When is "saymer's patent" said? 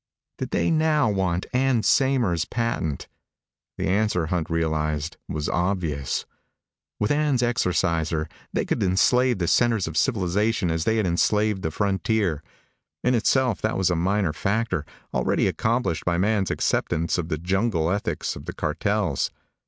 1.83-3.07